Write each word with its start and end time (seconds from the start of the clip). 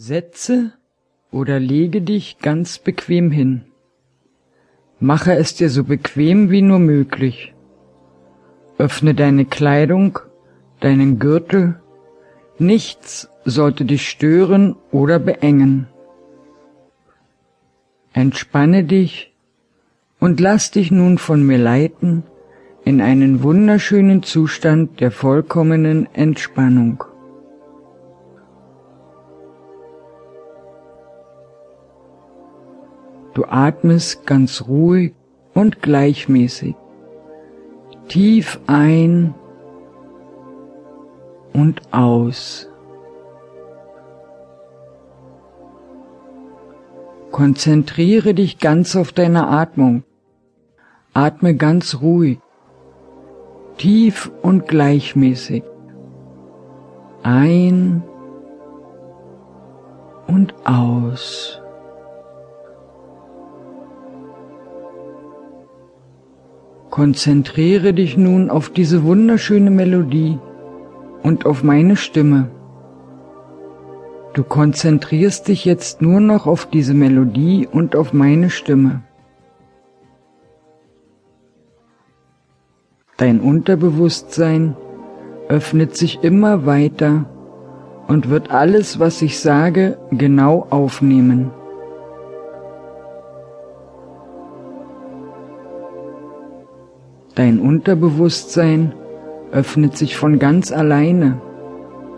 Setze 0.00 0.74
oder 1.32 1.58
lege 1.58 2.02
dich 2.02 2.38
ganz 2.38 2.78
bequem 2.78 3.32
hin. 3.32 3.62
Mache 5.00 5.34
es 5.34 5.56
dir 5.56 5.70
so 5.70 5.82
bequem 5.82 6.50
wie 6.50 6.62
nur 6.62 6.78
möglich. 6.78 7.52
Öffne 8.78 9.16
deine 9.16 9.44
Kleidung, 9.44 10.20
deinen 10.78 11.18
Gürtel. 11.18 11.80
Nichts 12.60 13.28
sollte 13.44 13.84
dich 13.84 14.08
stören 14.08 14.76
oder 14.92 15.18
beengen. 15.18 15.88
Entspanne 18.12 18.84
dich 18.84 19.34
und 20.20 20.38
lass 20.38 20.70
dich 20.70 20.92
nun 20.92 21.18
von 21.18 21.44
mir 21.44 21.58
leiten 21.58 22.22
in 22.84 23.00
einen 23.00 23.42
wunderschönen 23.42 24.22
Zustand 24.22 25.00
der 25.00 25.10
vollkommenen 25.10 26.06
Entspannung. 26.14 27.02
Du 33.38 33.44
atmest 33.44 34.26
ganz 34.26 34.64
ruhig 34.66 35.14
und 35.54 35.80
gleichmäßig. 35.80 36.74
Tief 38.08 38.58
ein 38.66 39.32
und 41.52 41.80
aus. 41.92 42.68
Konzentriere 47.30 48.34
dich 48.34 48.58
ganz 48.58 48.96
auf 48.96 49.12
deine 49.12 49.46
Atmung. 49.46 50.02
Atme 51.14 51.54
ganz 51.54 52.00
ruhig, 52.00 52.40
tief 53.76 54.32
und 54.42 54.66
gleichmäßig. 54.66 55.62
Ein 57.22 58.02
und 60.26 60.54
aus. 60.66 61.62
Konzentriere 66.98 67.94
dich 67.94 68.16
nun 68.16 68.50
auf 68.50 68.70
diese 68.70 69.04
wunderschöne 69.04 69.70
Melodie 69.70 70.36
und 71.22 71.46
auf 71.46 71.62
meine 71.62 71.94
Stimme. 71.94 72.50
Du 74.32 74.42
konzentrierst 74.42 75.46
dich 75.46 75.64
jetzt 75.64 76.02
nur 76.02 76.18
noch 76.18 76.48
auf 76.48 76.66
diese 76.66 76.94
Melodie 76.94 77.68
und 77.70 77.94
auf 77.94 78.12
meine 78.12 78.50
Stimme. 78.50 79.04
Dein 83.16 83.38
Unterbewusstsein 83.38 84.76
öffnet 85.48 85.96
sich 85.96 86.24
immer 86.24 86.66
weiter 86.66 87.26
und 88.08 88.28
wird 88.28 88.50
alles, 88.50 88.98
was 88.98 89.22
ich 89.22 89.38
sage, 89.38 89.98
genau 90.10 90.66
aufnehmen. 90.70 91.52
Dein 97.38 97.60
Unterbewusstsein 97.60 98.92
öffnet 99.52 99.96
sich 99.96 100.16
von 100.16 100.40
ganz 100.40 100.72
alleine. 100.72 101.40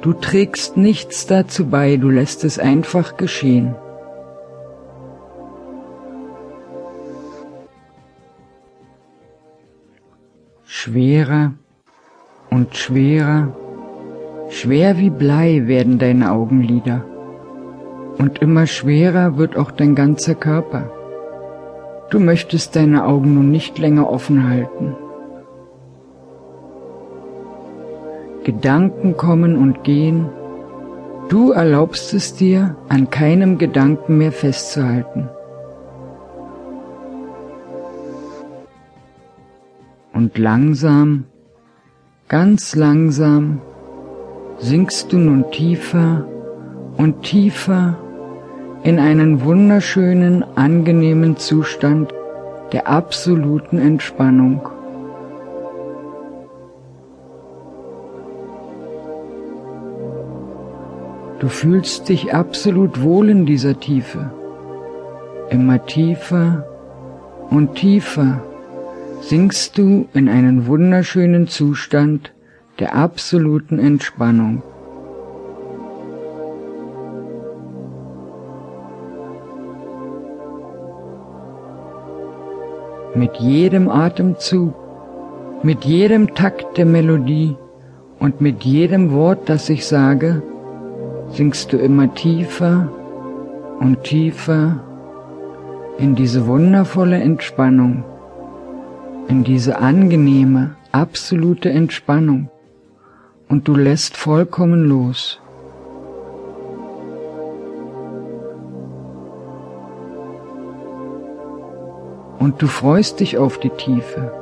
Du 0.00 0.12
trägst 0.12 0.76
nichts 0.76 1.26
dazu 1.26 1.66
bei, 1.66 1.96
du 1.96 2.08
lässt 2.08 2.44
es 2.44 2.60
einfach 2.60 3.16
geschehen. 3.16 3.74
Schwerer 10.64 11.54
und 12.48 12.76
schwerer, 12.76 13.56
schwer 14.50 14.98
wie 14.98 15.10
Blei 15.10 15.66
werden 15.66 15.98
deine 15.98 16.30
Augenlider 16.30 17.04
und 18.18 18.38
immer 18.38 18.68
schwerer 18.68 19.36
wird 19.36 19.56
auch 19.56 19.72
dein 19.72 19.96
ganzer 19.96 20.36
Körper. 20.36 20.92
Du 22.10 22.20
möchtest 22.20 22.76
deine 22.76 23.04
Augen 23.04 23.34
nun 23.34 23.50
nicht 23.50 23.78
länger 23.78 24.08
offen 24.08 24.48
halten. 24.48 24.94
Gedanken 28.44 29.16
kommen 29.16 29.56
und 29.56 29.84
gehen, 29.84 30.28
du 31.28 31.52
erlaubst 31.52 32.14
es 32.14 32.34
dir, 32.34 32.76
an 32.88 33.10
keinem 33.10 33.58
Gedanken 33.58 34.18
mehr 34.18 34.32
festzuhalten. 34.32 35.28
Und 40.12 40.36
langsam, 40.38 41.24
ganz 42.28 42.74
langsam, 42.74 43.60
sinkst 44.58 45.12
du 45.12 45.18
nun 45.18 45.50
tiefer 45.50 46.26
und 46.96 47.22
tiefer 47.22 47.96
in 48.82 48.98
einen 48.98 49.44
wunderschönen, 49.44 50.44
angenehmen 50.56 51.36
Zustand 51.36 52.12
der 52.72 52.88
absoluten 52.88 53.78
Entspannung. 53.78 54.68
Du 61.40 61.46
fühlst 61.46 62.08
dich 62.08 62.34
absolut 62.34 63.00
wohl 63.00 63.28
in 63.28 63.46
dieser 63.46 63.78
Tiefe. 63.78 64.32
Immer 65.50 65.86
tiefer 65.86 66.66
und 67.48 67.76
tiefer 67.76 68.42
sinkst 69.20 69.78
du 69.78 70.08
in 70.14 70.28
einen 70.28 70.66
wunderschönen 70.66 71.46
Zustand 71.46 72.32
der 72.80 72.96
absoluten 72.96 73.78
Entspannung. 73.78 74.62
Mit 83.14 83.36
jedem 83.36 83.88
Atemzug, 83.88 84.74
mit 85.62 85.84
jedem 85.84 86.34
Takt 86.34 86.78
der 86.78 86.86
Melodie 86.86 87.56
und 88.18 88.40
mit 88.40 88.64
jedem 88.64 89.12
Wort, 89.12 89.48
das 89.48 89.68
ich 89.68 89.86
sage, 89.86 90.42
sinkst 91.30 91.72
du 91.72 91.76
immer 91.76 92.14
tiefer 92.14 92.88
und 93.80 94.02
tiefer 94.02 94.80
in 95.98 96.14
diese 96.14 96.46
wundervolle 96.46 97.16
Entspannung, 97.16 98.04
in 99.28 99.44
diese 99.44 99.78
angenehme, 99.78 100.76
absolute 100.92 101.70
Entspannung 101.70 102.48
und 103.48 103.68
du 103.68 103.74
lässt 103.74 104.16
vollkommen 104.16 104.84
los. 104.88 105.40
Und 112.38 112.62
du 112.62 112.66
freust 112.68 113.20
dich 113.20 113.36
auf 113.36 113.58
die 113.58 113.70
Tiefe. 113.70 114.32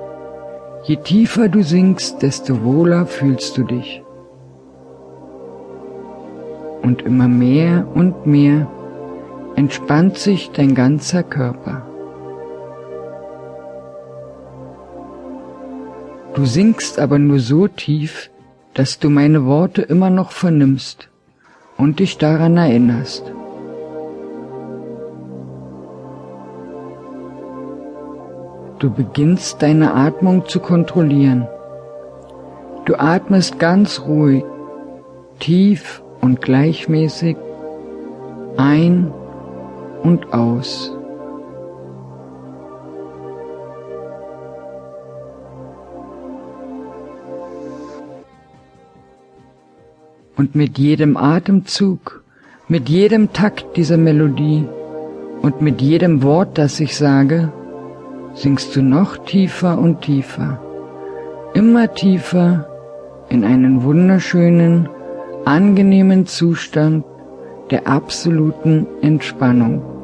Je 0.85 0.97
tiefer 0.97 1.49
du 1.49 1.63
sinkst, 1.63 2.23
desto 2.23 2.63
wohler 2.63 3.07
fühlst 3.07 3.57
du 3.57 3.65
dich 3.65 4.06
und 6.87 7.03
immer 7.03 7.27
mehr 7.27 7.85
und 7.95 8.27
mehr 8.27 8.69
entspannt 9.57 10.19
sich 10.19 10.53
dein 10.53 10.77
ganzer 10.77 11.25
Körper. 11.25 11.83
Du 16.35 16.45
sinkst 16.45 17.01
aber 17.01 17.19
nur 17.19 17.41
so 17.41 17.67
tief, 17.67 18.31
dass 18.75 19.01
du 19.01 19.11
meine 19.11 19.47
Worte 19.47 19.83
immer 19.83 20.11
noch 20.11 20.31
vernimmst 20.31 21.09
und 21.77 21.99
dich 21.99 22.19
daran 22.19 22.57
erinnerst. 22.57 23.25
Du 28.79 28.91
beginnst 28.91 29.61
deine 29.61 29.93
Atmung 29.95 30.47
zu 30.47 30.61
kontrollieren. 30.61 31.49
Du 32.85 32.95
atmest 32.95 33.59
ganz 33.59 34.03
ruhig, 34.07 34.45
tief 35.41 36.03
und 36.27 36.43
gleichmäßig 36.43 37.37
ein 38.57 39.13
und 40.03 40.33
aus. 40.33 40.93
Und 50.37 50.57
mit 50.57 50.79
jedem 50.79 51.17
Atemzug, 51.17 52.25
mit 52.67 52.89
jedem 52.89 53.33
Takt 53.33 53.77
dieser 53.77 53.97
Melodie 53.97 54.67
und 55.43 55.63
mit 55.63 55.81
jedem 55.81 56.25
Wort, 56.25 56.59
das 56.59 56.81
ich 56.81 56.97
sage, 56.97 57.53
sinkst 58.35 58.75
du 58.75 58.83
noch 58.83 59.17
tiefer 59.19 59.79
und 59.79 60.01
tiefer, 60.01 60.61
immer 61.55 61.95
tiefer 61.95 62.67
in 63.29 63.45
einen 63.45 63.85
wunderschönen, 63.85 64.89
angenehmen 65.47 66.27
Zustand 66.27 67.05
der 67.71 67.87
absoluten 67.87 68.87
Entspannung. 69.01 69.96